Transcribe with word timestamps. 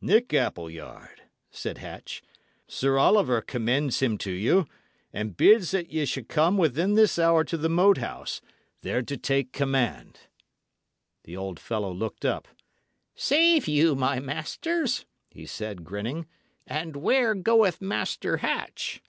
"Nick 0.00 0.32
Appleyard," 0.32 1.22
said 1.50 1.78
Hatch, 1.78 2.22
"Sir 2.68 2.96
Oliver 2.96 3.40
commends 3.42 3.98
him 4.00 4.18
to 4.18 4.30
you, 4.30 4.68
and 5.12 5.36
bids 5.36 5.72
that 5.72 5.90
ye 5.90 6.04
shall 6.04 6.22
come 6.22 6.56
within 6.56 6.94
this 6.94 7.18
hour 7.18 7.42
to 7.42 7.56
the 7.56 7.68
Moat 7.68 7.98
House, 7.98 8.40
there 8.82 9.02
to 9.02 9.16
take 9.16 9.50
command." 9.52 10.20
The 11.24 11.36
old 11.36 11.58
fellow 11.58 11.92
looked 11.92 12.24
up. 12.24 12.46
"Save 13.16 13.66
you, 13.66 13.96
my 13.96 14.20
masters!" 14.20 15.06
he 15.28 15.44
said, 15.44 15.82
grinning. 15.82 16.28
"And 16.68 16.94
where 16.94 17.34
goeth 17.34 17.80
Master 17.82 18.36
Hatch?" 18.36 19.02